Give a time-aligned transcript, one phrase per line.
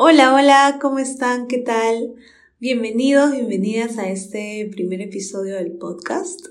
[0.00, 1.48] Hola, hola, ¿cómo están?
[1.48, 2.14] ¿Qué tal?
[2.60, 6.46] Bienvenidos, bienvenidas a este primer episodio del podcast.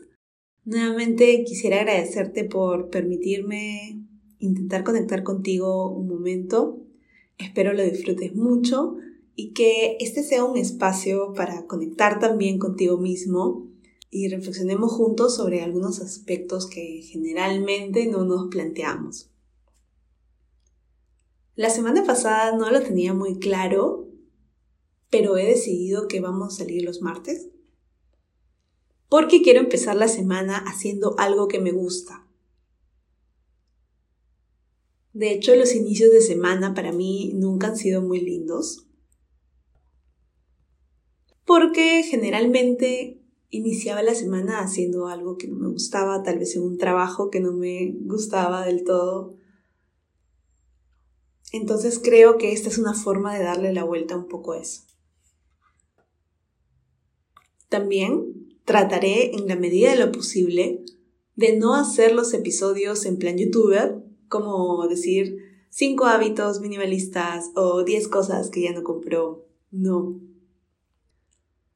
[0.66, 4.04] Nuevamente quisiera agradecerte por permitirme
[4.40, 6.82] intentar conectar contigo un momento.
[7.38, 8.98] Espero lo disfrutes mucho
[9.34, 13.66] y que este sea un espacio para conectar también contigo mismo
[14.12, 19.32] y reflexionemos juntos sobre algunos aspectos que generalmente no nos planteamos.
[21.58, 24.08] La semana pasada no lo tenía muy claro,
[25.10, 27.50] pero he decidido que vamos a salir los martes.
[29.10, 32.28] Porque quiero empezar la semana haciendo algo que me gusta.
[35.14, 38.86] De hecho, los inicios de semana para mí nunca han sido muy lindos.
[41.44, 43.20] Porque generalmente
[43.50, 47.40] iniciaba la semana haciendo algo que no me gustaba, tal vez en un trabajo que
[47.40, 49.38] no me gustaba del todo
[51.52, 54.84] entonces creo que esta es una forma de darle la vuelta un poco a eso.
[57.70, 60.84] También trataré en la medida de lo posible
[61.36, 65.38] de no hacer los episodios en plan youtuber, como decir
[65.70, 69.46] 5 hábitos minimalistas o 10 cosas que ya no compró.
[69.70, 70.20] No.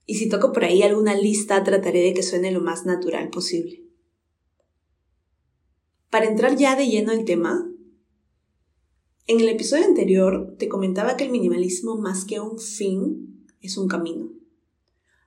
[0.05, 3.83] Y si toco por ahí alguna lista, trataré de que suene lo más natural posible.
[6.09, 7.70] Para entrar ya de lleno al tema,
[9.27, 13.87] en el episodio anterior te comentaba que el minimalismo más que un fin es un
[13.87, 14.31] camino,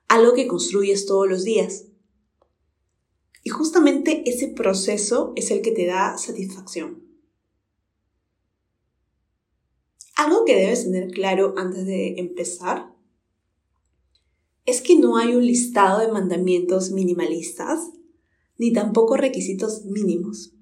[0.07, 1.85] algo que construyes todos los días.
[3.43, 7.03] Y justamente ese proceso es el que te da satisfacción.
[10.15, 12.93] Algo que debes tener claro antes de empezar
[14.65, 17.91] es que no hay un listado de mandamientos minimalistas
[18.57, 20.53] ni tampoco requisitos mínimos.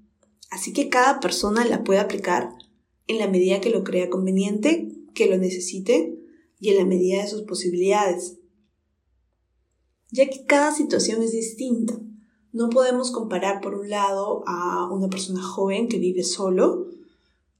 [0.50, 2.50] Así que cada persona la puede aplicar
[3.08, 6.18] en la medida que lo crea conveniente, que lo necesite
[6.60, 8.38] y en la medida de sus posibilidades.
[10.12, 12.00] Ya que cada situación es distinta.
[12.52, 16.88] No podemos comparar por un lado a una persona joven que vive solo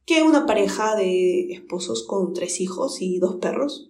[0.06, 3.90] que una pareja de esposos con tres hijos y dos perros.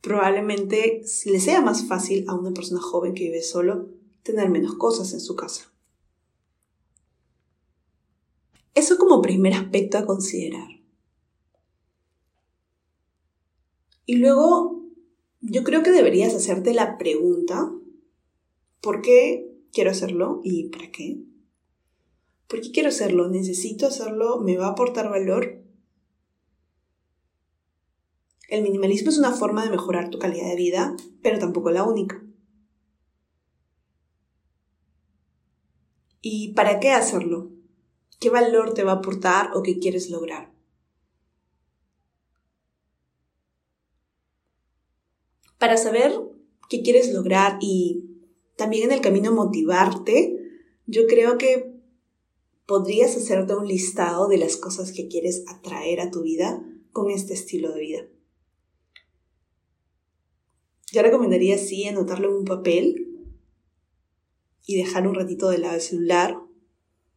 [0.00, 3.88] Probablemente le sea más fácil a una persona joven que vive solo
[4.22, 5.73] tener menos cosas en su casa.
[8.74, 10.68] Eso como primer aspecto a considerar.
[14.06, 14.82] Y luego,
[15.40, 17.72] yo creo que deberías hacerte la pregunta,
[18.80, 21.22] ¿por qué quiero hacerlo y para qué?
[22.48, 23.28] ¿Por qué quiero hacerlo?
[23.28, 24.40] ¿Necesito hacerlo?
[24.40, 25.62] ¿Me va a aportar valor?
[28.48, 32.22] El minimalismo es una forma de mejorar tu calidad de vida, pero tampoco la única.
[36.20, 37.53] ¿Y para qué hacerlo?
[38.24, 40.50] ¿Qué valor te va a aportar o qué quieres lograr?
[45.58, 46.10] Para saber
[46.70, 48.06] qué quieres lograr y
[48.56, 50.38] también en el camino motivarte,
[50.86, 51.74] yo creo que
[52.64, 57.34] podrías hacerte un listado de las cosas que quieres atraer a tu vida con este
[57.34, 58.08] estilo de vida.
[60.92, 63.06] Yo recomendaría sí anotarlo en un papel
[64.64, 66.38] y dejar un ratito de lado el celular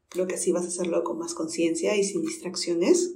[0.10, 3.16] Creo que así vas a hacerlo con más conciencia y sin distracciones.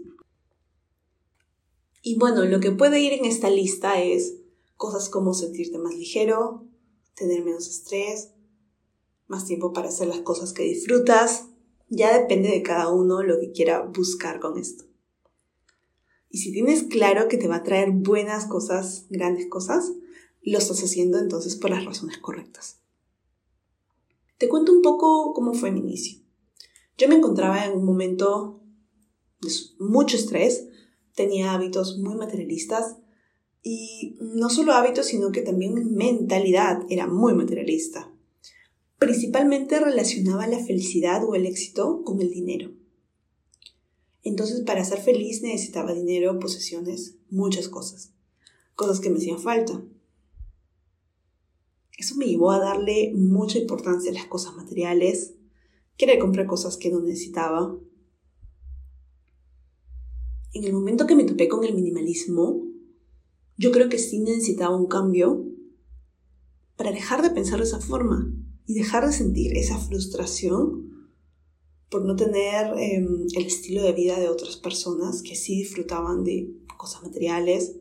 [2.02, 4.38] Y bueno, lo que puede ir en esta lista es
[4.76, 6.66] cosas como sentirte más ligero,
[7.16, 8.32] tener menos estrés,
[9.28, 11.46] más tiempo para hacer las cosas que disfrutas.
[11.90, 14.86] Ya depende de cada uno lo que quiera buscar con esto.
[16.30, 19.92] Y si tienes claro que te va a traer buenas cosas, grandes cosas,
[20.42, 22.80] lo estás haciendo entonces por las razones correctas.
[24.38, 26.21] Te cuento un poco cómo fue mi inicio.
[27.02, 28.62] Yo me encontraba en un momento
[29.42, 30.68] de mucho estrés,
[31.16, 32.98] tenía hábitos muy materialistas
[33.64, 38.14] y no solo hábitos, sino que también mi mentalidad era muy materialista.
[39.00, 42.72] Principalmente relacionaba la felicidad o el éxito con el dinero.
[44.22, 48.14] Entonces, para ser feliz necesitaba dinero, posesiones, muchas cosas.
[48.76, 49.84] Cosas que me hacían falta.
[51.98, 55.34] Eso me llevó a darle mucha importancia a las cosas materiales,
[56.02, 57.78] Quería comprar cosas que no necesitaba.
[60.52, 62.66] En el momento que me topé con el minimalismo,
[63.56, 65.46] yo creo que sí necesitaba un cambio
[66.76, 68.34] para dejar de pensar de esa forma
[68.66, 71.08] y dejar de sentir esa frustración
[71.92, 76.52] por no tener em, el estilo de vida de otras personas que sí disfrutaban de
[76.78, 77.76] cosas materiales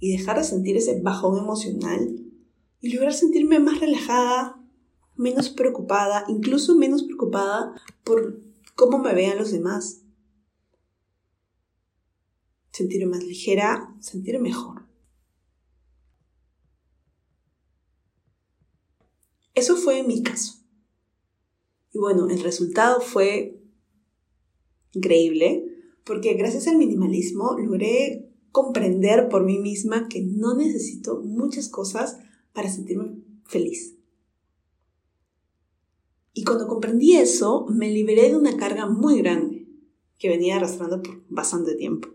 [0.00, 2.16] y dejar de sentir ese bajón emocional
[2.80, 4.55] y lograr sentirme más relajada,
[5.16, 7.74] menos preocupada, incluso menos preocupada
[8.04, 8.40] por
[8.74, 10.02] cómo me vean los demás.
[12.76, 14.82] sentirme más ligera, sentirme mejor.
[19.54, 20.62] Eso fue mi caso.
[21.94, 23.62] Y bueno, el resultado fue
[24.92, 25.64] increíble
[26.04, 32.18] porque gracias al minimalismo logré comprender por mí misma que no necesito muchas cosas
[32.52, 33.95] para sentirme feliz.
[36.38, 39.66] Y cuando comprendí eso, me liberé de una carga muy grande
[40.18, 42.10] que venía arrastrando por bastante tiempo.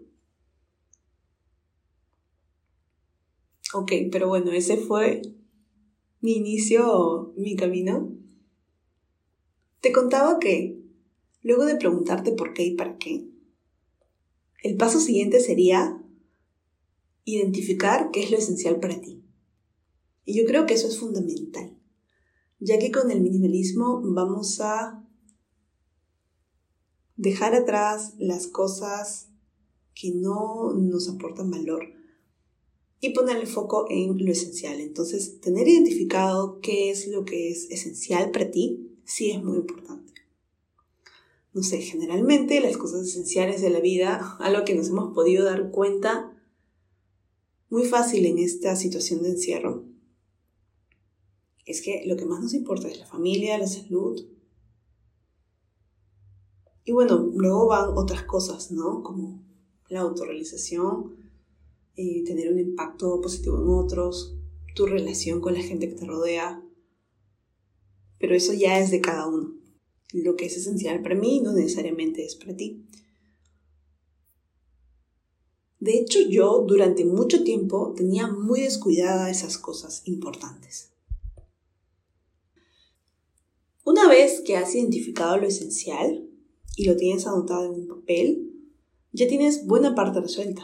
[3.74, 5.24] Ok, pero bueno, ese fue
[6.20, 8.16] mi inicio, mi camino.
[9.80, 10.80] Te contaba que,
[11.42, 13.28] luego de preguntarte por qué y para qué,
[14.62, 16.00] el paso siguiente sería
[17.26, 19.24] identificar qué es lo esencial para ti.
[20.26, 21.81] Y yo creo que eso es fundamental
[22.62, 25.04] ya que con el minimalismo vamos a
[27.18, 29.30] dejar atrás las cosas
[29.96, 31.84] que no nos aportan valor
[33.00, 34.80] y poner el foco en lo esencial.
[34.80, 40.14] Entonces, tener identificado qué es lo que es esencial para ti, sí es muy importante.
[41.54, 45.72] No sé, generalmente las cosas esenciales de la vida, algo que nos hemos podido dar
[45.72, 46.38] cuenta
[47.70, 49.91] muy fácil en esta situación de encierro,
[51.72, 54.24] es que lo que más nos importa es la familia, la salud.
[56.84, 59.04] Y bueno, luego van otras cosas, ¿no?
[59.04, 59.44] Como
[59.90, 61.16] la autorrealización,
[61.96, 64.36] eh, tener un impacto positivo en otros,
[64.76, 66.64] tu relación con la gente que te rodea.
[68.20, 69.56] Pero eso ya es de cada uno.
[70.14, 72.86] Lo que es esencial para mí no necesariamente es para ti.
[75.80, 80.91] De hecho, yo durante mucho tiempo tenía muy descuidada esas cosas importantes.
[83.92, 86.26] Una vez que has identificado lo esencial
[86.78, 88.54] y lo tienes anotado en un papel,
[89.12, 90.62] ya tienes buena parte resuelta.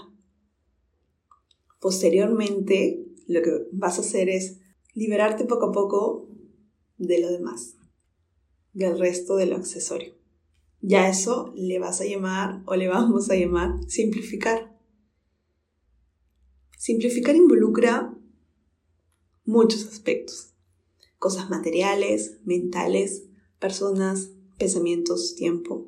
[1.81, 4.62] Posteriormente, lo que vas a hacer es
[4.94, 6.29] liberarte poco a poco
[6.97, 7.75] de lo demás,
[8.71, 10.15] del resto de lo accesorio.
[10.79, 14.74] Ya eso le vas a llamar o le vamos a llamar simplificar.
[16.77, 18.18] Simplificar involucra
[19.44, 20.53] muchos aspectos
[21.19, 23.24] cosas materiales, mentales,
[23.60, 25.88] personas, pensamientos, tiempo.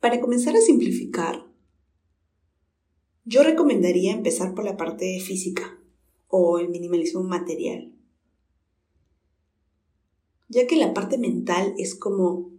[0.00, 1.46] Para comenzar a simplificar,
[3.24, 5.80] yo recomendaría empezar por la parte física
[6.28, 7.92] o el minimalismo material,
[10.48, 12.52] ya que la parte mental es como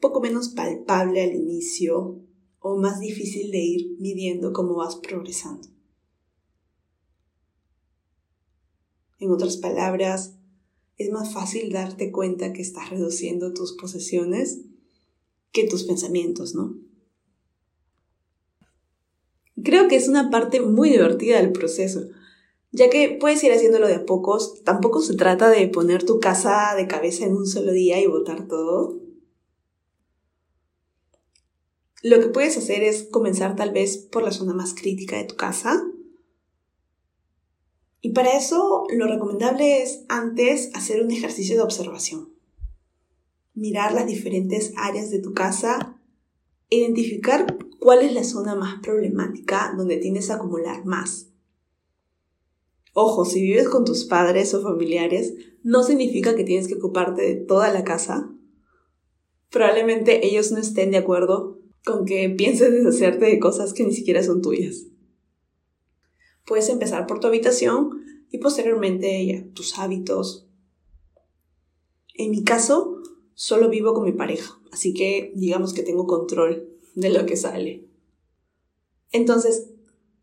[0.00, 2.20] poco menos palpable al inicio
[2.60, 5.68] o más difícil de ir midiendo cómo vas progresando.
[9.20, 10.34] En otras palabras,
[10.96, 14.62] es más fácil darte cuenta que estás reduciendo tus posesiones
[15.52, 16.74] que tus pensamientos, ¿no?
[19.62, 22.08] Creo que es una parte muy divertida del proceso,
[22.72, 26.74] ya que puedes ir haciéndolo de a pocos, tampoco se trata de poner tu casa
[26.76, 29.00] de cabeza en un solo día y botar todo.
[32.02, 35.36] Lo que puedes hacer es comenzar tal vez por la zona más crítica de tu
[35.36, 35.84] casa,
[38.00, 42.30] y para eso lo recomendable es antes hacer un ejercicio de observación.
[43.54, 46.00] Mirar las diferentes áreas de tu casa,
[46.70, 51.28] identificar cuál es la zona más problemática donde tienes a acumular más.
[52.92, 57.34] Ojo, si vives con tus padres o familiares, no significa que tienes que ocuparte de
[57.34, 58.30] toda la casa.
[59.50, 64.22] Probablemente ellos no estén de acuerdo con que pienses deshacerte de cosas que ni siquiera
[64.22, 64.89] son tuyas.
[66.46, 70.46] Puedes empezar por tu habitación y posteriormente tus hábitos.
[72.14, 73.02] En mi caso,
[73.34, 77.88] solo vivo con mi pareja, así que digamos que tengo control de lo que sale.
[79.12, 79.70] Entonces,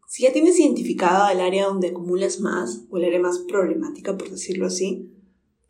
[0.08, 4.30] si ya tienes identificada el área donde acumulas más, o el área más problemática, por
[4.30, 5.12] decirlo así,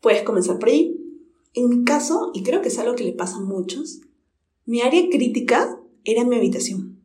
[0.00, 0.94] puedes comenzar por ahí.
[1.54, 4.00] En mi caso, y creo que es algo que le pasa a muchos,
[4.64, 6.97] mi área crítica era mi habitación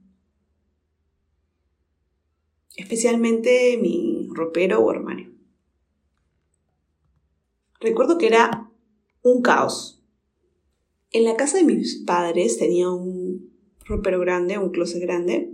[2.76, 5.32] especialmente mi ropero o armario.
[7.80, 8.72] Recuerdo que era
[9.22, 10.02] un caos.
[11.12, 13.52] En la casa de mis padres tenía un
[13.86, 15.54] ropero grande, un closet grande,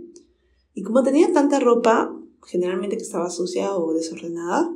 [0.74, 4.72] y como tenía tanta ropa, generalmente que estaba sucia o desordenada,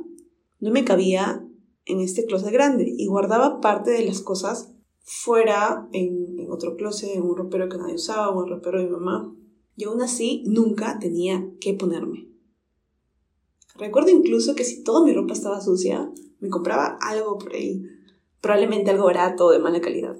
[0.59, 1.47] no me cabía
[1.85, 7.15] en este closet grande y guardaba parte de las cosas fuera en, en otro closet,
[7.15, 9.33] en un ropero que nadie usaba o un ropero de mi mamá.
[9.77, 12.34] Y aún así nunca tenía que ponerme.
[13.77, 17.83] Recuerdo incluso que si toda mi ropa estaba sucia, me compraba algo por ahí,
[18.39, 20.17] probablemente algo barato de mala calidad.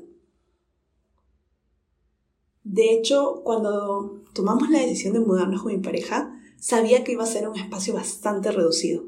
[2.63, 7.27] De hecho, cuando tomamos la decisión de mudarnos con mi pareja, sabía que iba a
[7.27, 9.05] ser un espacio bastante reducido.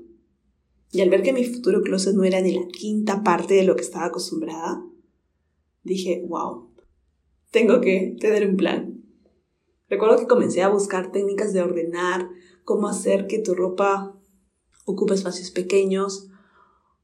[0.91, 3.75] Y al ver que mi futuro closet no era ni la quinta parte de lo
[3.75, 4.85] que estaba acostumbrada,
[5.83, 6.69] dije, wow,
[7.51, 9.03] tengo que tener un plan.
[9.89, 12.29] Recuerdo que comencé a buscar técnicas de ordenar,
[12.63, 14.16] cómo hacer que tu ropa
[14.87, 16.29] ocupe espacios pequeños.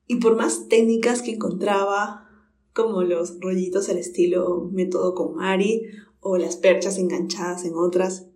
[0.07, 2.29] Y por más técnicas que encontraba,
[2.73, 5.83] como los rollitos al estilo método con Mari
[6.19, 8.27] o las perchas enganchadas en otras,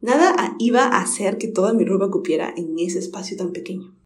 [0.00, 3.96] nada iba a hacer que toda mi ropa cupiera en ese espacio tan pequeño.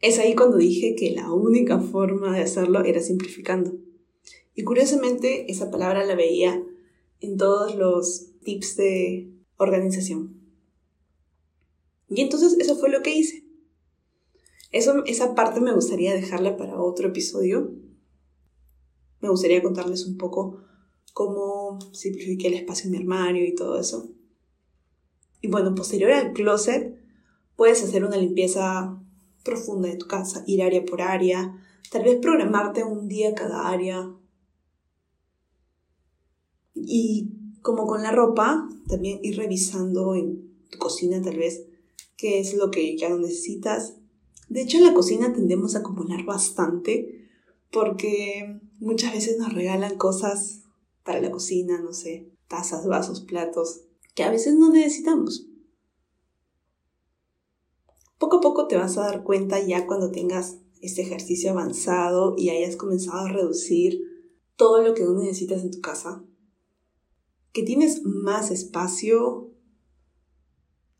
[0.00, 3.74] Es ahí cuando dije que la única forma de hacerlo era simplificando.
[4.54, 6.62] Y curiosamente esa palabra la veía
[7.20, 10.35] en todos los tips de organización.
[12.16, 13.44] Y entonces eso fue lo que hice.
[14.72, 17.74] Eso, esa parte me gustaría dejarla para otro episodio.
[19.20, 20.62] Me gustaría contarles un poco
[21.12, 24.08] cómo simplifiqué el espacio en mi armario y todo eso.
[25.42, 26.98] Y bueno, posterior al closet,
[27.54, 28.98] puedes hacer una limpieza
[29.44, 34.10] profunda de tu casa, ir área por área, tal vez programarte un día cada área.
[36.74, 37.28] Y
[37.60, 41.66] como con la ropa, también ir revisando en tu cocina tal vez
[42.16, 43.96] qué es lo que ya no necesitas.
[44.48, 47.28] De hecho, en la cocina tendemos a acumular bastante
[47.70, 50.62] porque muchas veces nos regalan cosas
[51.04, 53.82] para la cocina, no sé, tazas, vasos, platos,
[54.14, 55.46] que a veces no necesitamos.
[58.18, 62.50] Poco a poco te vas a dar cuenta ya cuando tengas este ejercicio avanzado y
[62.50, 64.00] hayas comenzado a reducir
[64.56, 66.24] todo lo que no necesitas en tu casa,
[67.52, 69.50] que tienes más espacio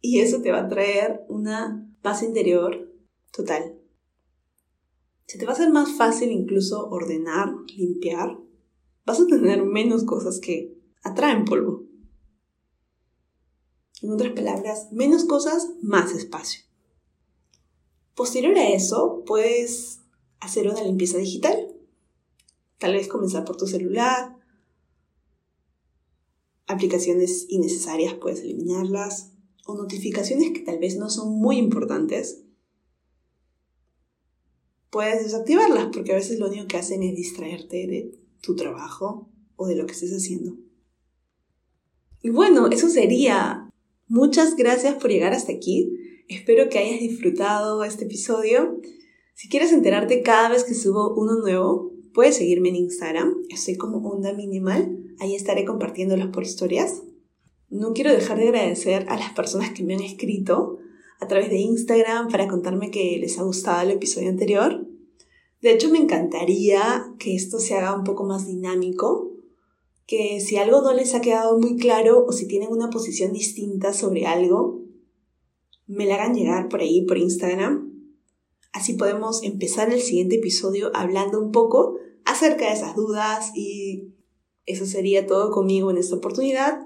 [0.00, 2.93] y eso te va a traer una paz interior
[3.33, 3.76] total.
[5.26, 8.38] Se te va a hacer más fácil incluso ordenar, limpiar.
[9.05, 11.85] Vas a tener menos cosas que atraen polvo.
[14.03, 16.62] En otras palabras, menos cosas, más espacio.
[18.15, 20.00] Posterior a eso, puedes
[20.41, 21.75] hacer una limpieza digital.
[22.79, 24.37] Tal vez comenzar por tu celular.
[26.67, 29.33] Aplicaciones innecesarias puedes eliminarlas.
[29.66, 32.44] O notificaciones que tal vez no son muy importantes.
[34.90, 39.66] Puedes desactivarlas porque a veces lo único que hacen es distraerte de tu trabajo o
[39.66, 40.56] de lo que estés haciendo.
[42.23, 43.68] Y bueno, eso sería.
[44.08, 45.92] Muchas gracias por llegar hasta aquí.
[46.28, 48.80] Espero que hayas disfrutado este episodio.
[49.35, 53.35] Si quieres enterarte cada vez que subo uno nuevo, puedes seguirme en Instagram.
[53.49, 55.14] Estoy como Onda Minimal.
[55.18, 57.02] Ahí estaré compartiéndolos por historias.
[57.68, 60.78] No quiero dejar de agradecer a las personas que me han escrito
[61.20, 64.87] a través de Instagram para contarme que les ha gustado el episodio anterior.
[65.62, 69.32] De hecho, me encantaría que esto se haga un poco más dinámico,
[70.06, 73.92] que si algo no les ha quedado muy claro o si tienen una posición distinta
[73.92, 74.82] sobre algo,
[75.87, 77.92] me la hagan llegar por ahí, por Instagram.
[78.73, 84.12] Así podemos empezar el siguiente episodio hablando un poco acerca de esas dudas y
[84.66, 86.86] eso sería todo conmigo en esta oportunidad.